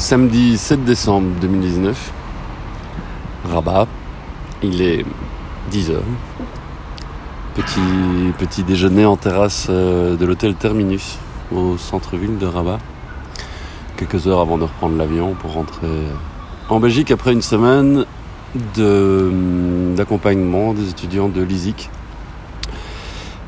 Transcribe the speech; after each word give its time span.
Samedi 0.00 0.56
7 0.56 0.82
décembre 0.82 1.28
2019, 1.42 2.12
Rabat, 3.52 3.86
il 4.62 4.80
est 4.80 5.04
10h. 5.70 5.98
Petit, 7.54 8.32
petit 8.38 8.62
déjeuner 8.62 9.04
en 9.04 9.18
terrasse 9.18 9.66
euh, 9.68 10.16
de 10.16 10.24
l'hôtel 10.24 10.54
Terminus 10.54 11.18
au 11.54 11.76
centre-ville 11.76 12.38
de 12.38 12.46
Rabat. 12.46 12.78
Quelques 13.98 14.26
heures 14.26 14.40
avant 14.40 14.56
de 14.56 14.62
reprendre 14.62 14.96
l'avion 14.96 15.34
pour 15.34 15.52
rentrer 15.52 15.86
en 16.70 16.80
Belgique 16.80 17.10
après 17.10 17.34
une 17.34 17.42
semaine 17.42 18.06
d'accompagnement 19.96 20.72
des 20.72 20.88
étudiants 20.88 21.28
de 21.28 21.42
l'ISIC. 21.42 21.90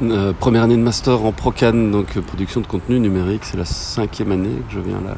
Euh, 0.02 0.34
première 0.38 0.64
année 0.64 0.76
de 0.76 0.82
master 0.82 1.24
en 1.24 1.32
Procan, 1.32 1.72
donc 1.72 2.20
production 2.20 2.60
de 2.60 2.66
contenu 2.66 3.00
numérique. 3.00 3.44
C'est 3.44 3.56
la 3.56 3.64
cinquième 3.64 4.32
année 4.32 4.62
que 4.68 4.74
je 4.74 4.80
viens 4.80 5.00
là. 5.00 5.16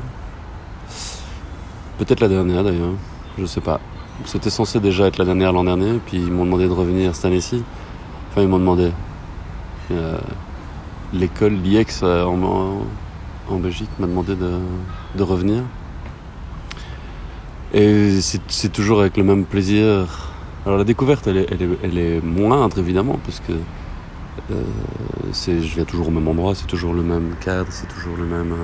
Peut-être 1.98 2.20
la 2.20 2.28
dernière 2.28 2.64
d'ailleurs, 2.64 2.94
je 3.38 3.46
sais 3.46 3.60
pas. 3.60 3.80
C'était 4.24 4.50
censé 4.50 4.80
déjà 4.80 5.06
être 5.06 5.18
la 5.18 5.24
dernière 5.24 5.52
l'an 5.52 5.64
dernier, 5.64 6.00
puis 6.04 6.16
ils 6.16 6.32
m'ont 6.32 6.44
demandé 6.44 6.66
de 6.66 6.72
revenir 6.72 7.14
cette 7.14 7.26
année-ci. 7.26 7.62
Enfin, 8.30 8.42
ils 8.42 8.48
m'ont 8.48 8.58
demandé. 8.58 8.90
Euh, 9.92 10.18
l'école, 11.12 11.52
l'IEX 11.52 12.00
euh, 12.02 12.24
en, 12.24 13.56
Belgique 13.58 13.90
m'a 13.98 14.06
demandé 14.06 14.34
de, 14.34 15.22
revenir. 15.22 15.62
Et 17.72 18.20
c'est 18.20 18.72
toujours 18.72 19.00
avec 19.00 19.16
le 19.16 19.22
même 19.22 19.44
plaisir. 19.44 20.32
Alors 20.66 20.78
la 20.78 20.84
découverte, 20.84 21.26
elle 21.26 21.36
est, 21.36 21.48
elle 21.82 21.98
est, 21.98 22.20
moindre 22.24 22.78
évidemment, 22.78 23.18
parce 23.24 23.40
que 23.40 23.52
euh, 24.50 24.62
je 25.32 25.74
viens 25.74 25.84
toujours 25.84 26.08
au 26.08 26.10
même 26.10 26.26
endroit, 26.26 26.54
c'est 26.54 26.66
toujours 26.66 26.94
le 26.94 27.02
même 27.02 27.34
cadre, 27.40 27.68
c'est 27.70 27.88
toujours 27.88 28.16
le 28.16 28.24
même 28.24 28.54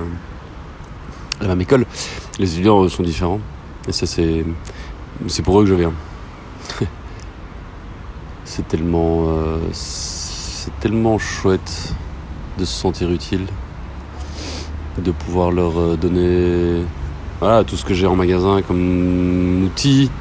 la 1.41 1.47
même 1.47 1.61
école. 1.61 1.85
Les 2.39 2.53
étudiants 2.53 2.87
sont 2.89 3.03
différents. 3.03 3.39
Et 3.87 3.91
ça, 3.91 4.05
c'est, 4.05 4.45
c'est 5.27 5.41
pour 5.41 5.59
eux 5.59 5.63
que 5.63 5.69
je 5.69 5.75
viens. 5.75 5.93
c'est 8.45 8.67
tellement, 8.67 9.25
euh, 9.27 9.57
c'est 9.71 10.71
tellement 10.79 11.17
chouette 11.17 11.93
de 12.57 12.65
se 12.65 12.73
sentir 12.73 13.09
utile, 13.11 13.45
de 14.97 15.11
pouvoir 15.11 15.51
leur 15.51 15.79
euh, 15.79 15.97
donner 15.97 16.85
tout 17.65 17.75
ce 17.75 17.83
que 17.83 17.95
j'ai 17.95 18.05
en 18.05 18.15
magasin 18.15 18.61
comme 18.61 19.63
outils. 19.63 20.11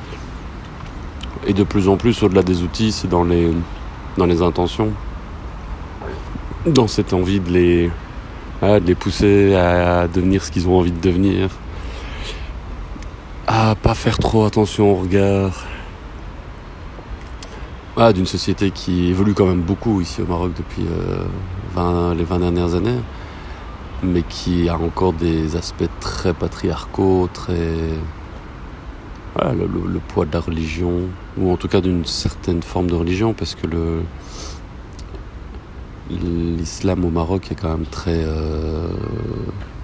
Et 1.47 1.53
de 1.53 1.65
plus 1.65 1.89
en 1.89 1.97
plus, 1.97 2.23
au-delà 2.23 2.43
des 2.43 2.63
outils, 2.63 2.93
c'est 2.93 3.09
dans 3.09 3.25
les, 3.25 3.51
dans 4.17 4.27
les 4.27 4.41
intentions, 4.41 4.91
dans 6.67 6.87
cette 6.87 7.13
envie 7.13 7.41
de 7.41 7.51
les, 7.51 7.91
de 8.63 8.87
les 8.87 8.95
pousser 8.95 9.55
à 9.55 10.07
devenir 10.09 10.45
ce 10.45 10.51
qu'ils 10.51 10.69
ont 10.69 10.79
envie 10.79 10.93
de 10.93 11.01
devenir, 11.01 11.49
à 13.47 13.75
pas 13.75 13.95
faire 13.95 14.19
trop 14.19 14.45
attention 14.45 14.93
au 14.93 14.97
regard 14.97 15.67
d'une 18.15 18.27
société 18.27 18.71
qui 18.71 19.09
évolue 19.09 19.35
quand 19.35 19.47
même 19.47 19.61
beaucoup 19.61 20.01
ici 20.01 20.23
au 20.23 20.27
Maroc 20.27 20.53
depuis 20.57 20.87
euh, 20.89 22.15
les 22.15 22.25
20 22.25 22.39
dernières 22.39 22.75
années, 22.75 22.99
mais 24.03 24.23
qui 24.23 24.71
a 24.71 24.79
encore 24.79 25.13
des 25.13 25.55
aspects 25.57 25.91
très 26.01 26.33
patriarcaux, 26.33 27.29
très. 27.33 27.75
le, 29.39 29.67
le, 29.67 30.01
poids 30.09 30.25
de 30.25 30.33
la 30.33 30.41
religion, 30.41 31.03
ou 31.37 31.53
en 31.53 31.57
tout 31.57 31.69
cas 31.69 31.83
d'une 31.83 32.07
certaine 32.07 32.63
forme 32.63 32.89
de 32.89 32.95
religion, 32.95 33.35
parce 33.35 33.55
que 33.55 33.67
le, 33.67 34.03
l'islam 36.11 37.05
au 37.05 37.11
Maroc 37.11 37.51
est 37.51 37.55
quand 37.55 37.71
même 37.71 37.87
très, 37.87 38.23
euh, 38.25 38.89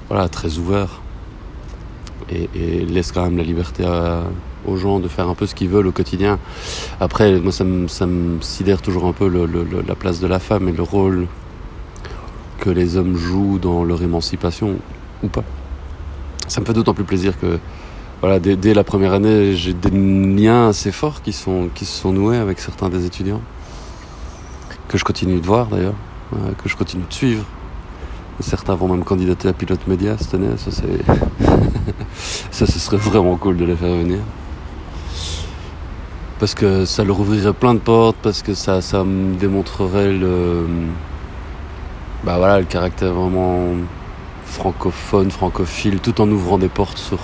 voilà, 0.08 0.28
très 0.28 0.58
ouvert 0.58 1.00
et, 2.30 2.84
laisse 2.86 3.12
quand 3.12 3.22
même 3.22 3.36
la 3.36 3.44
liberté 3.44 3.84
aux 4.66 4.76
gens 4.76 4.98
de 4.98 5.08
faire 5.08 5.28
un 5.28 5.34
peu 5.34 5.46
ce 5.46 5.54
qu'ils 5.54 5.68
veulent 5.68 5.86
au 5.86 5.92
quotidien. 5.92 6.38
Après, 7.00 7.38
moi, 7.38 7.52
ça 7.52 7.64
me, 7.64 8.40
sidère 8.40 8.82
toujours 8.82 9.06
un 9.06 9.12
peu 9.12 9.28
la 9.86 9.94
place 9.94 10.20
de 10.20 10.26
la 10.26 10.38
femme 10.38 10.68
et 10.68 10.72
le 10.72 10.82
rôle 10.82 11.26
que 12.58 12.70
les 12.70 12.96
hommes 12.96 13.16
jouent 13.16 13.58
dans 13.60 13.84
leur 13.84 14.02
émancipation 14.02 14.76
ou 15.22 15.28
pas. 15.28 15.44
Ça 16.48 16.60
me 16.60 16.66
fait 16.66 16.72
d'autant 16.72 16.94
plus 16.94 17.04
plaisir 17.04 17.38
que 17.38 17.58
voilà, 18.20 18.40
dès, 18.40 18.56
dès 18.56 18.72
la 18.72 18.82
première 18.82 19.12
année, 19.12 19.54
j'ai 19.54 19.74
des 19.74 19.90
liens 19.90 20.68
assez 20.68 20.90
forts 20.90 21.22
qui, 21.22 21.32
sont, 21.32 21.68
qui 21.74 21.84
se 21.84 22.00
sont 22.00 22.12
noués 22.12 22.38
avec 22.38 22.58
certains 22.58 22.88
des 22.88 23.04
étudiants, 23.04 23.42
que 24.88 24.96
je 24.96 25.04
continue 25.04 25.38
de 25.38 25.46
voir 25.46 25.66
d'ailleurs 25.66 25.94
que 26.30 26.68
je 26.68 26.76
continue 26.76 27.04
de 27.08 27.12
suivre. 27.12 27.44
Certains 28.40 28.74
vont 28.74 28.88
même 28.88 29.04
candidater 29.04 29.48
à 29.48 29.52
pilote 29.52 29.86
média 29.86 30.16
cette 30.18 30.34
année. 30.34 30.48
Ça, 30.58 30.70
ça, 32.50 32.66
ce 32.66 32.78
serait 32.78 32.96
vraiment 32.98 33.36
cool 33.36 33.56
de 33.56 33.64
les 33.64 33.76
faire 33.76 33.96
venir. 33.96 34.18
Parce 36.38 36.54
que 36.54 36.84
ça 36.84 37.02
leur 37.02 37.18
ouvrirait 37.18 37.54
plein 37.54 37.72
de 37.72 37.78
portes, 37.78 38.16
parce 38.22 38.42
que 38.42 38.52
ça, 38.52 38.82
ça 38.82 39.04
me 39.04 39.36
démontrerait 39.36 40.12
le, 40.12 40.66
bah 42.24 42.36
voilà, 42.36 42.58
le 42.58 42.66
caractère 42.66 43.14
vraiment 43.14 43.74
francophone, 44.44 45.30
francophile, 45.30 46.00
tout 46.00 46.20
en 46.20 46.30
ouvrant 46.30 46.58
des 46.58 46.68
portes 46.68 46.98
sur 46.98 47.18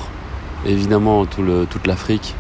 évidemment 0.65 1.27
toute 1.27 1.87
l'Afrique 1.87 2.35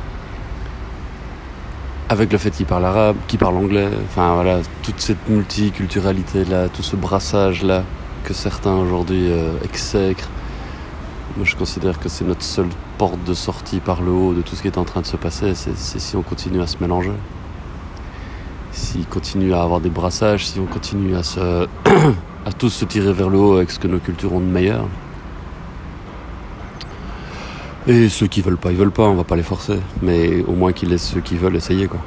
avec 2.13 2.31
le 2.31 2.37
fait 2.37 2.51
qu'il 2.51 2.67
parle 2.67 2.85
arabe, 2.85 3.17
qu'il 3.27 3.39
parle 3.39 3.57
anglais, 3.57 3.89
enfin 4.05 4.35
voilà, 4.35 4.59
toute 4.83 5.01
cette 5.01 5.29
multiculturalité 5.31 6.45
là, 6.45 6.69
tout 6.69 6.83
ce 6.83 6.95
brassage 6.95 7.63
là 7.63 7.85
que 8.25 8.35
certains 8.35 8.77
aujourd'hui 8.77 9.31
euh, 9.31 9.55
exècrent. 9.65 10.29
Moi 11.39 11.47
je 11.47 11.57
considère 11.57 11.99
que 11.99 12.11
c'est 12.11 12.27
notre 12.27 12.43
seule 12.43 12.69
porte 12.99 13.25
de 13.25 13.33
sortie 13.33 13.81
par 13.81 14.03
le 14.03 14.11
haut 14.11 14.35
de 14.35 14.43
tout 14.43 14.55
ce 14.55 14.61
qui 14.61 14.69
est 14.69 14.77
en 14.77 14.85
train 14.85 15.01
de 15.01 15.07
se 15.07 15.17
passer, 15.17 15.55
c'est 15.55 15.75
si 15.75 16.15
on 16.15 16.23
continue 16.23 16.61
à 16.61 16.67
se 16.67 16.77
mélanger. 16.83 17.13
S'il 18.73 19.07
continue 19.07 19.55
à 19.55 19.63
avoir 19.63 19.81
des 19.81 19.91
brassages, 19.91 20.47
si 20.47 20.61
on 20.61 20.67
continue 20.67 21.17
à 21.17 21.23
se 21.23 21.41
à 22.45 22.53
tous 22.53 22.71
se 22.71 22.85
tirer 22.85 23.15
vers 23.15 23.31
le 23.31 23.39
haut 23.39 23.57
avec 23.57 23.71
ce 23.71 23.79
que 23.79 23.89
nos 23.89 23.99
cultures 23.99 24.35
ont 24.35 24.41
de 24.41 24.45
meilleur. 24.45 24.87
Et 27.87 28.09
ceux 28.09 28.29
qui 28.29 28.43
veulent 28.43 28.57
pas, 28.57 28.71
ils 28.71 28.77
veulent 28.77 28.93
pas, 28.93 29.05
on 29.05 29.15
va 29.15 29.25
pas 29.25 29.37
les 29.37 29.43
forcer. 29.43 29.79
Mais 30.03 30.45
au 30.47 30.53
moins 30.53 30.73
qu'ils 30.73 30.91
laissent 30.91 31.09
ceux 31.09 31.21
qui 31.21 31.37
veulent 31.37 31.57
essayer, 31.57 31.87
quoi. 31.89 32.01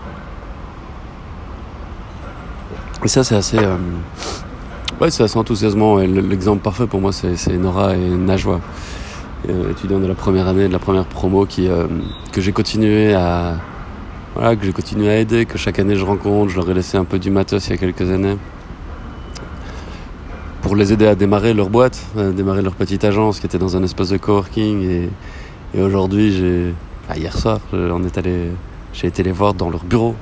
Et 3.03 3.07
ça, 3.07 3.23
c'est 3.23 3.35
assez. 3.35 3.57
Euh, 3.57 3.77
ouais, 5.01 5.11
c'est 5.11 5.23
assez 5.23 5.37
enthousiasmant. 5.37 5.99
Et 5.99 6.07
l'exemple 6.07 6.63
parfait 6.63 6.87
pour 6.87 7.01
moi, 7.01 7.11
c'est 7.11 7.57
Nora 7.57 7.95
et 7.95 7.99
Najwa, 7.99 8.61
euh, 9.49 9.71
étudiants 9.71 9.99
de 9.99 10.07
la 10.07 10.15
première 10.15 10.47
année, 10.47 10.67
de 10.67 10.73
la 10.73 10.79
première 10.79 11.05
promo, 11.05 11.45
qui, 11.45 11.67
euh, 11.67 11.87
que 12.31 12.41
j'ai 12.41 12.53
continué 12.53 13.13
à. 13.13 13.57
Voilà, 14.33 14.55
que 14.55 14.65
j'ai 14.65 14.73
continué 14.73 15.09
à 15.09 15.17
aider, 15.17 15.45
que 15.45 15.57
chaque 15.57 15.79
année 15.79 15.95
je 15.95 16.03
rencontre. 16.03 16.51
Je 16.51 16.57
leur 16.57 16.69
ai 16.69 16.73
laissé 16.73 16.97
un 16.97 17.05
peu 17.05 17.19
du 17.19 17.29
matos 17.31 17.67
il 17.67 17.71
y 17.71 17.73
a 17.73 17.77
quelques 17.77 18.09
années 18.09 18.37
pour 20.65 20.75
les 20.75 20.91
aider 20.91 21.05
à 21.05 21.13
démarrer 21.13 21.53
leur 21.53 21.69
boîte, 21.69 22.03
à 22.17 22.31
démarrer 22.31 22.63
leur 22.63 22.73
petite 22.73 23.03
agence 23.03 23.39
qui 23.39 23.45
était 23.45 23.59
dans 23.59 23.77
un 23.77 23.83
espace 23.83 24.09
de 24.09 24.17
coworking 24.17 24.81
et, 24.89 25.09
et 25.73 25.81
aujourd'hui, 25.81 26.73
hier 27.15 27.37
soir, 27.37 27.59
on 27.73 28.03
est 28.03 28.17
allé, 28.17 28.51
j'ai 28.93 29.07
été 29.07 29.23
les 29.23 29.31
voir 29.31 29.53
dans 29.53 29.69
leur 29.69 29.83
bureau. 29.83 30.15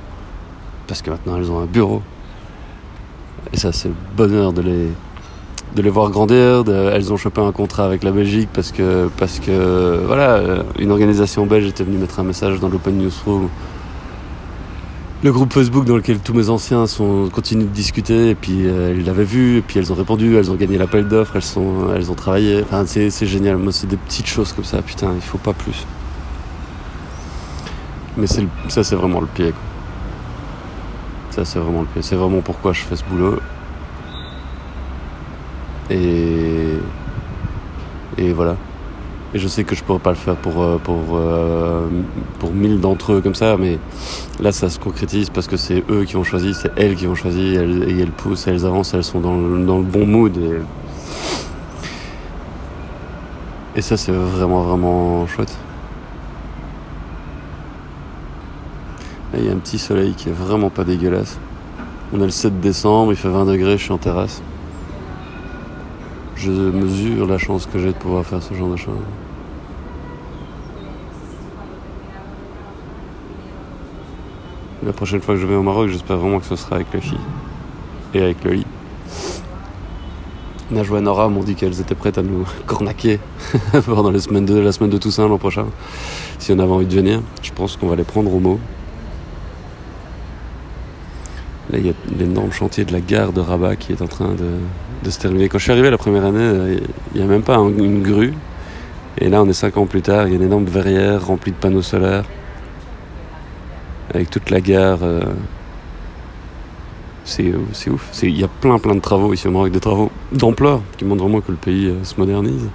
Parce 0.86 1.02
que 1.02 1.10
maintenant, 1.10 1.36
elles 1.36 1.50
ont 1.50 1.60
un 1.60 1.66
bureau. 1.66 2.02
Et 3.52 3.56
ça, 3.56 3.72
c'est 3.72 3.88
le 3.88 3.94
bonheur 4.16 4.52
de 4.52 4.62
les, 4.62 4.88
de 5.74 5.82
les 5.82 5.90
voir 5.90 6.10
grandir. 6.10 6.64
elles 6.68 7.12
ont 7.12 7.16
chopé 7.16 7.40
un 7.40 7.52
contrat 7.52 7.84
avec 7.84 8.02
la 8.02 8.10
Belgique 8.10 8.48
parce 8.52 8.72
que, 8.72 9.08
parce 9.16 9.38
que, 9.40 10.02
voilà, 10.06 10.62
une 10.78 10.90
organisation 10.90 11.46
belge 11.46 11.66
était 11.66 11.84
venue 11.84 11.98
mettre 11.98 12.20
un 12.20 12.24
message 12.24 12.60
dans 12.60 12.68
l'Open 12.68 12.98
Newsroom. 12.98 13.48
Le 15.24 15.32
groupe 15.32 15.54
Facebook 15.54 15.86
dans 15.86 15.96
lequel 15.96 16.18
tous 16.18 16.34
mes 16.34 16.50
anciens 16.50 16.84
continuent 17.32 17.64
de 17.64 17.68
discuter, 17.68 18.28
et 18.28 18.34
puis 18.34 18.66
euh, 18.66 18.94
ils 18.94 19.06
l'avaient 19.06 19.24
vu, 19.24 19.56
et 19.56 19.62
puis 19.62 19.78
elles 19.78 19.90
ont 19.90 19.94
répondu, 19.94 20.36
elles 20.36 20.50
ont 20.50 20.54
gagné 20.54 20.76
l'appel 20.76 21.08
d'offres, 21.08 21.36
elles, 21.36 21.42
sont, 21.42 21.94
elles 21.96 22.10
ont 22.10 22.14
travaillé. 22.14 22.60
Enfin, 22.62 22.84
c'est, 22.86 23.08
c'est 23.08 23.24
génial. 23.24 23.56
Moi, 23.56 23.72
c'est 23.72 23.86
des 23.86 23.96
petites 23.96 24.26
choses 24.26 24.52
comme 24.52 24.66
ça, 24.66 24.82
putain, 24.82 25.12
il 25.14 25.22
faut 25.22 25.38
pas 25.38 25.54
plus. 25.54 25.86
Mais 28.18 28.26
c'est 28.26 28.44
ça, 28.68 28.84
c'est 28.84 28.96
vraiment 28.96 29.22
le 29.22 29.26
pied. 29.26 29.52
Quoi. 29.52 29.60
Ça, 31.30 31.46
c'est 31.46 31.58
vraiment 31.58 31.80
le 31.80 31.86
pied. 31.86 32.02
C'est 32.02 32.16
vraiment 32.16 32.42
pourquoi 32.42 32.74
je 32.74 32.82
fais 32.82 32.96
ce 32.96 33.04
boulot. 33.04 33.40
Et. 35.88 36.74
Et 38.18 38.32
voilà. 38.34 38.56
Et 39.34 39.38
je 39.40 39.48
sais 39.48 39.64
que 39.64 39.74
je 39.74 39.82
pourrais 39.82 39.98
pas 39.98 40.10
le 40.10 40.16
faire 40.16 40.36
pour, 40.36 40.62
euh, 40.62 40.78
pour, 40.78 40.96
euh, 41.14 41.88
pour 42.38 42.52
mille 42.52 42.80
d'entre 42.80 43.14
eux 43.14 43.20
comme 43.20 43.34
ça, 43.34 43.56
mais 43.56 43.80
là 44.38 44.52
ça 44.52 44.70
se 44.70 44.78
concrétise 44.78 45.28
parce 45.28 45.48
que 45.48 45.56
c'est 45.56 45.82
eux 45.90 46.04
qui 46.04 46.16
ont 46.16 46.22
choisi, 46.22 46.54
c'est 46.54 46.70
elles 46.76 46.94
qui 46.94 47.08
ont 47.08 47.16
choisi, 47.16 47.56
et 47.56 47.98
elles 48.00 48.12
poussent, 48.12 48.46
elles 48.46 48.64
avancent, 48.64 48.94
elles 48.94 49.02
sont 49.02 49.18
dans 49.18 49.36
le, 49.36 49.66
dans 49.66 49.78
le 49.78 49.84
bon 49.84 50.06
mood. 50.06 50.36
Et, 50.36 50.60
et 53.76 53.82
ça 53.82 53.96
c'est 53.96 54.12
vraiment 54.12 54.62
vraiment 54.62 55.26
chouette. 55.26 55.58
il 59.36 59.46
y 59.46 59.48
a 59.48 59.52
un 59.52 59.56
petit 59.58 59.78
soleil 59.78 60.12
qui 60.14 60.28
est 60.28 60.32
vraiment 60.32 60.70
pas 60.70 60.84
dégueulasse. 60.84 61.38
On 62.12 62.20
est 62.20 62.24
le 62.24 62.30
7 62.30 62.60
décembre, 62.60 63.12
il 63.12 63.16
fait 63.16 63.28
20 63.28 63.46
degrés, 63.46 63.76
je 63.78 63.82
suis 63.82 63.92
en 63.92 63.98
terrasse. 63.98 64.42
Je 66.36 66.50
mesure 66.50 67.26
la 67.26 67.38
chance 67.38 67.66
que 67.66 67.80
j'ai 67.80 67.88
de 67.88 67.98
pouvoir 67.98 68.24
faire 68.24 68.42
ce 68.42 68.54
genre 68.54 68.70
de 68.70 68.76
choses. 68.76 68.94
La 74.84 74.92
prochaine 74.92 75.20
fois 75.22 75.34
que 75.34 75.40
je 75.40 75.46
vais 75.46 75.54
au 75.54 75.62
Maroc, 75.62 75.88
j'espère 75.88 76.18
vraiment 76.18 76.40
que 76.40 76.46
ce 76.46 76.56
sera 76.56 76.76
avec 76.76 76.88
les 76.92 77.00
filles 77.00 77.16
et 78.12 78.20
avec 78.20 78.44
le 78.44 78.52
lit. 78.52 78.66
Najwa 80.70 80.98
et 80.98 81.02
Nora 81.02 81.28
m'ont 81.28 81.42
dit 81.42 81.54
qu'elles 81.54 81.80
étaient 81.80 81.94
prêtes 81.94 82.18
à 82.18 82.22
nous 82.22 82.46
cornaquer 82.66 83.18
pendant 83.86 84.10
les 84.10 84.20
semaines 84.20 84.46
la 84.62 84.72
semaine 84.72 84.90
de 84.90 84.98
Toussaint 84.98 85.26
l'an 85.26 85.38
prochain. 85.38 85.66
Si 86.38 86.52
on 86.52 86.58
avait 86.58 86.72
envie 86.72 86.86
de 86.86 86.94
venir, 86.94 87.22
je 87.42 87.52
pense 87.52 87.76
qu'on 87.78 87.86
va 87.86 87.96
les 87.96 88.04
prendre 88.04 88.34
au 88.34 88.40
mot. 88.40 88.60
Là, 91.70 91.78
il 91.78 91.86
y 91.86 91.90
a 91.90 91.94
l'énorme 92.18 92.52
chantier 92.52 92.84
de 92.84 92.92
la 92.92 93.00
gare 93.00 93.32
de 93.32 93.40
Rabat 93.40 93.76
qui 93.76 93.92
est 93.92 94.02
en 94.02 94.06
train 94.06 94.34
de, 94.34 95.10
se 95.10 95.18
terminer. 95.18 95.48
Quand 95.48 95.58
je 95.58 95.64
suis 95.64 95.72
arrivé 95.72 95.90
la 95.90 95.98
première 95.98 96.26
année, 96.26 96.78
il 97.14 97.18
n'y 97.20 97.26
a 97.26 97.28
même 97.28 97.42
pas 97.42 97.56
une 97.56 98.02
grue. 98.02 98.34
Et 99.16 99.30
là, 99.30 99.42
on 99.42 99.48
est 99.48 99.54
cinq 99.54 99.78
ans 99.78 99.86
plus 99.86 100.02
tard, 100.02 100.26
il 100.26 100.30
y 100.30 100.32
a 100.34 100.36
une 100.36 100.44
énorme 100.44 100.66
verrière 100.66 101.24
remplie 101.24 101.52
de 101.52 101.56
panneaux 101.56 101.82
solaires. 101.82 102.24
Avec 104.12 104.30
toute 104.30 104.50
la 104.50 104.60
gare. 104.60 104.98
Euh, 105.02 105.22
c'est 107.24 107.54
ouf. 107.90 108.10
Il 108.22 108.38
y 108.38 108.44
a 108.44 108.48
plein 108.48 108.78
plein 108.78 108.94
de 108.94 109.00
travaux 109.00 109.32
ici 109.32 109.48
au 109.48 109.50
Maroc, 109.50 109.70
des 109.70 109.80
travaux 109.80 110.10
d'ampleur 110.32 110.82
qui 110.98 111.04
montrent 111.04 111.22
vraiment 111.22 111.40
que 111.40 111.52
le 111.52 111.56
pays 111.56 111.86
euh, 111.86 112.04
se 112.04 112.16
modernise. 112.18 112.68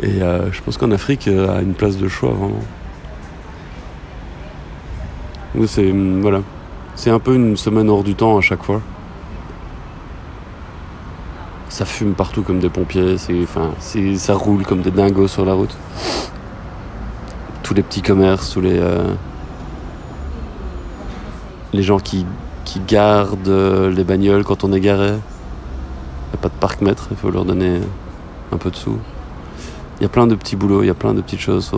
Et 0.00 0.22
euh, 0.22 0.50
je 0.50 0.62
pense 0.62 0.78
qu'en 0.78 0.90
Afrique 0.92 1.28
a 1.28 1.60
une 1.60 1.74
place 1.74 1.98
de 1.98 2.08
choix 2.08 2.30
vraiment. 2.30 2.62
C'est 5.66 5.90
voilà, 5.90 6.40
c'est 6.94 7.10
un 7.10 7.18
peu 7.18 7.34
une 7.34 7.56
semaine 7.56 7.90
hors 7.90 8.04
du 8.04 8.14
temps 8.14 8.38
à 8.38 8.40
chaque 8.40 8.62
fois. 8.62 8.80
Ça 11.68 11.84
fume 11.84 12.14
partout 12.14 12.42
comme 12.42 12.60
des 12.60 12.70
pompiers, 12.70 13.16
enfin, 13.42 13.72
ça 14.16 14.34
roule 14.34 14.64
comme 14.64 14.80
des 14.80 14.90
dingos 14.90 15.28
sur 15.28 15.44
la 15.44 15.52
route. 15.52 15.76
Tous 17.62 17.74
les 17.74 17.82
petits 17.82 18.02
commerces, 18.02 18.50
tous 18.50 18.60
les, 18.60 18.80
les 21.72 21.82
gens 21.82 21.98
qui, 21.98 22.24
qui 22.64 22.80
gardent 22.80 23.48
les 23.48 24.04
bagnoles 24.04 24.44
quand 24.44 24.64
on 24.64 24.72
est 24.72 24.80
garé. 24.80 25.08
Il 25.08 26.32
n'y 26.32 26.34
a 26.34 26.42
pas 26.42 26.48
de 26.48 26.54
parc-mètre, 26.60 27.08
il 27.10 27.16
faut 27.16 27.30
leur 27.30 27.44
donner 27.44 27.80
un 28.52 28.56
peu 28.56 28.70
de 28.70 28.76
sous. 28.76 28.98
Il 29.98 30.02
y 30.02 30.06
a 30.06 30.08
plein 30.08 30.26
de 30.26 30.34
petits 30.34 30.56
boulots, 30.56 30.82
il 30.82 30.86
y 30.86 30.90
a 30.90 30.94
plein 30.94 31.14
de 31.14 31.20
petites 31.20 31.40
choses 31.40 31.72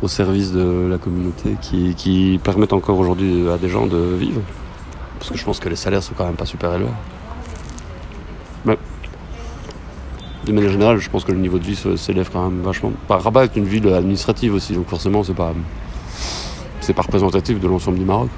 au 0.00 0.08
service 0.08 0.52
de 0.52 0.86
la 0.88 0.98
communauté 0.98 1.56
qui, 1.60 2.38
permettent 2.42 2.72
encore 2.72 2.98
aujourd'hui 2.98 3.48
à 3.48 3.56
des 3.58 3.68
gens 3.68 3.86
de 3.86 4.14
vivre. 4.18 4.40
Parce 5.18 5.30
que 5.30 5.38
je 5.38 5.44
pense 5.44 5.60
que 5.60 5.68
les 5.68 5.76
salaires 5.76 6.02
sont 6.02 6.14
quand 6.16 6.26
même 6.26 6.36
pas 6.36 6.46
super 6.46 6.74
élevés. 6.74 6.90
Mais 8.64 8.78
de 10.44 10.52
manière 10.52 10.70
générale, 10.70 10.98
je 10.98 11.08
pense 11.08 11.24
que 11.24 11.32
le 11.32 11.38
niveau 11.38 11.58
de 11.58 11.64
vie 11.64 11.78
s'élève 11.96 12.28
quand 12.30 12.48
même 12.48 12.60
vachement. 12.60 12.92
Rabat 13.08 13.44
est 13.44 13.56
une 13.56 13.64
ville 13.64 13.88
administrative 13.88 14.54
aussi, 14.54 14.74
donc 14.74 14.88
forcément 14.88 15.22
c'est 15.24 15.34
pas 15.34 15.54
c'est 16.84 16.92
pas 16.92 17.02
représentatif 17.02 17.58
de 17.60 17.66
l'ensemble 17.66 17.98
du 17.98 18.04
Maroc. 18.04 18.28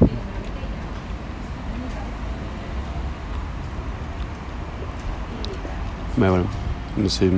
Mais 6.17 6.29
voilà, 6.29 6.45
c'est 7.09 7.31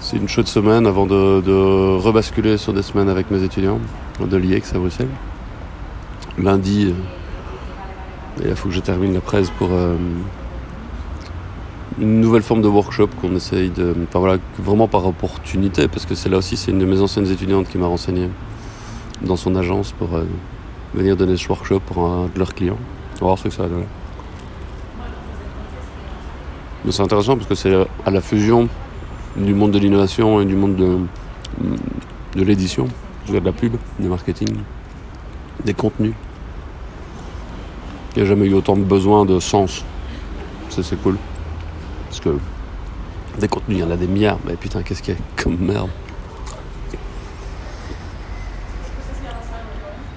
c'est 0.00 0.16
une 0.16 0.28
chaude 0.28 0.46
semaine 0.46 0.86
avant 0.86 1.06
de, 1.06 1.96
rebasculer 1.96 2.56
sur 2.56 2.72
des 2.72 2.82
semaines 2.82 3.08
avec 3.08 3.30
mes 3.30 3.42
étudiants 3.42 3.80
de 4.20 4.36
l'IEX 4.36 4.74
à 4.74 4.78
Bruxelles. 4.78 5.08
Lundi, 6.38 6.92
euh, 8.40 8.48
il 8.48 8.54
faut 8.54 8.68
que 8.68 8.74
je 8.74 8.80
termine 8.80 9.14
la 9.14 9.20
presse 9.20 9.50
pour 9.50 9.68
euh, 9.72 9.96
une 12.00 12.20
nouvelle 12.20 12.42
forme 12.42 12.62
de 12.62 12.68
workshop 12.68 13.08
qu'on 13.20 13.34
essaye 13.34 13.70
de. 13.70 13.94
Enfin 14.08 14.18
voilà, 14.20 14.38
vraiment 14.58 14.88
par 14.88 15.06
opportunité, 15.06 15.88
parce 15.88 16.06
que 16.06 16.14
c'est 16.14 16.28
là 16.28 16.38
aussi, 16.38 16.56
c'est 16.56 16.70
une 16.70 16.78
de 16.78 16.86
mes 16.86 17.00
anciennes 17.00 17.30
étudiantes 17.30 17.68
qui 17.68 17.78
m'a 17.78 17.86
renseigné 17.86 18.28
dans 19.22 19.36
son 19.36 19.54
agence 19.56 19.92
pour 19.92 20.14
euh, 20.14 20.24
venir 20.94 21.16
donner 21.16 21.36
ce 21.36 21.48
workshop 21.48 21.80
pour 21.80 22.06
un 22.06 22.26
de 22.26 22.38
leurs 22.38 22.54
clients. 22.54 22.78
On 23.16 23.20
va 23.20 23.26
voir 23.26 23.38
ce 23.38 23.44
que 23.44 23.50
ça 23.50 23.62
va 23.62 23.68
donner. 23.68 23.86
Mais 26.84 26.92
c'est 26.92 27.02
intéressant 27.02 27.36
parce 27.36 27.48
que 27.48 27.54
c'est 27.54 27.74
à 28.04 28.10
la 28.10 28.20
fusion 28.20 28.68
du 29.36 29.54
monde 29.54 29.72
de 29.72 29.78
l'innovation 29.78 30.40
et 30.40 30.44
du 30.44 30.54
monde 30.54 30.76
de, 30.76 30.98
de 32.36 32.44
l'édition, 32.44 32.86
de 33.28 33.38
la 33.38 33.52
pub, 33.52 33.76
du 33.98 34.08
marketing, 34.08 34.48
des 35.64 35.74
contenus. 35.74 36.14
Il 38.14 38.22
n'y 38.22 38.26
a 38.26 38.28
jamais 38.28 38.46
eu 38.46 38.54
autant 38.54 38.76
de 38.76 38.84
besoin 38.84 39.24
de 39.24 39.40
sens. 39.40 39.84
C'est 40.68 41.00
cool. 41.02 41.16
Parce 42.08 42.20
que 42.20 42.36
des 43.38 43.48
contenus, 43.48 43.78
il 43.78 43.80
y 43.80 43.84
en 43.84 43.90
a 43.90 43.96
des 43.96 44.06
milliards. 44.06 44.38
Mais 44.46 44.54
putain, 44.54 44.82
qu'est-ce 44.82 45.02
qu'il 45.02 45.14
y 45.14 45.16
a 45.16 45.20
comme 45.42 45.56
merde? 45.58 45.88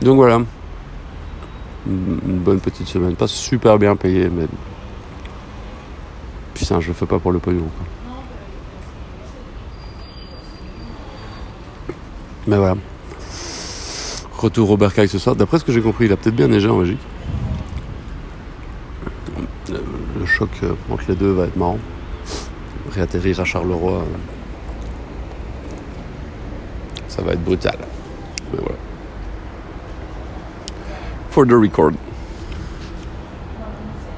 Donc 0.02 0.18
voilà. 0.18 0.42
Une 1.88 2.40
bonne 2.40 2.60
petite 2.60 2.88
semaine. 2.88 3.16
Pas 3.16 3.28
super 3.28 3.78
bien 3.78 3.96
payé, 3.96 4.30
mais. 4.30 4.48
Putain, 6.54 6.80
je 6.82 6.90
le 6.90 6.94
fais 6.94 7.06
pas 7.06 7.20
pour 7.20 7.32
le 7.32 7.40
pognon. 7.40 7.70
Mais 12.48 12.58
voilà. 12.58 12.76
Retour 14.38 14.70
au 14.72 14.78
bercail 14.78 15.10
ce 15.10 15.18
soir. 15.18 15.36
D'après 15.36 15.60
ce 15.60 15.66
que 15.66 15.72
j'ai 15.72 15.82
compris, 15.82 16.06
il 16.06 16.12
a 16.12 16.18
peut-être 16.18 16.36
bien 16.36 16.48
neigé 16.48 16.70
en 16.70 16.78
Belgique. 16.78 17.00
Le 19.70 20.26
choc 20.26 20.50
euh, 20.64 20.74
entre 20.90 21.04
les 21.10 21.16
deux 21.16 21.32
va 21.32 21.46
être 21.46 21.58
marrant. 21.58 21.80
Réatterrir 22.92 23.40
à 23.40 23.46
Charleroi, 23.46 23.94
euh, 23.94 24.04
ça 27.08 27.22
va 27.22 27.34
être 27.34 27.44
brutal. 27.44 27.78
For 31.38 31.46
the 31.46 31.56
record. 31.56 32.07